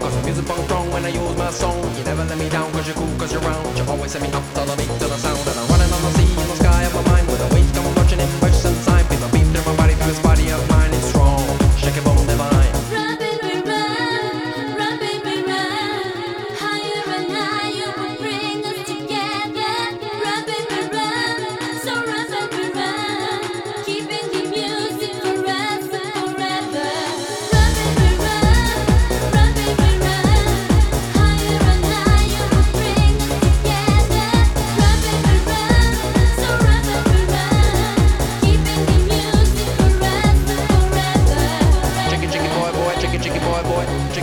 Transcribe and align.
cause 0.00 0.14
the 0.16 0.22
music 0.22 0.46
punk 0.46 0.64
strong 0.64 0.90
when 0.92 1.04
I 1.04 1.08
use 1.08 1.36
my 1.36 1.50
song. 1.50 1.78
You 1.96 2.04
never 2.04 2.24
let 2.24 2.38
me 2.38 2.48
down, 2.48 2.70
cause 2.72 2.86
you're 2.86 2.96
cool, 2.96 3.14
cause 3.18 3.32
you're 3.32 3.42
round. 3.42 3.78
You 3.78 3.84
always 3.84 4.12
set 4.12 4.22
me 4.22 4.28
up, 4.32 4.44
to 4.54 4.62
the 4.64 4.74
beat, 4.76 4.92
to 5.00 5.06
the 5.06 5.18
sound, 5.18 5.46
and 5.48 5.58
I'm 5.58 5.68
running 5.68 5.93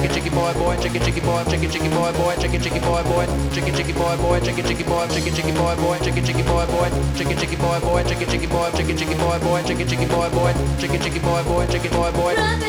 chicky 0.02 0.16
chicky 0.16 0.30
boy 0.32 0.54
boy 0.54 0.76
chicky 0.82 1.00
chicky 1.00 1.22
boy 1.22 1.44
chicky 1.46 1.68
chicky 1.68 1.90
boy 1.90 2.12
boy 2.14 2.36
chicky 2.38 2.58
chicky 2.58 2.80
boy 2.80 3.04
boy 3.04 3.26
chicky 3.54 3.72
chicky 3.72 3.94
boy 3.94 4.18
boy 4.18 4.40
chicky 4.42 4.64
chicky 4.64 4.84
boy 4.84 5.08
chicky 5.08 5.30
chicky 5.32 5.52
boy 5.52 5.76
boy 5.76 6.00
chicky 6.00 6.22
chicky 6.22 6.42
boy 6.42 6.66
boy 6.66 6.90
chicky 7.14 7.36
chicky 7.36 7.56
boy 7.56 7.80
boy 7.80 8.04
chicky 8.04 8.26
chicky 8.26 8.48
boy 8.48 8.72
chicky 8.72 8.96
chicky 8.98 9.14
boy 9.14 9.38
boy 9.40 9.62
chicky 9.62 9.86
chicky 9.86 10.06
boy 10.08 10.30
boy 10.32 10.54
chicky 10.80 10.98
chicky 10.98 11.20
boy 11.20 11.44
boy 11.44 11.68
chicky 11.68 11.90
boy 11.90 12.12
boy 12.14 12.34
run 12.34 12.60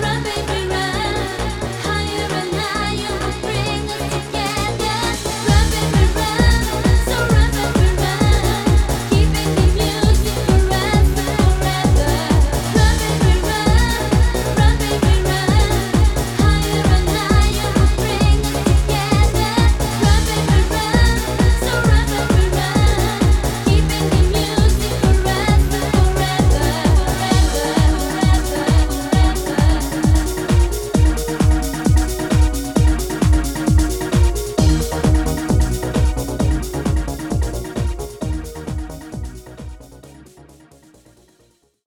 run 0.00 0.13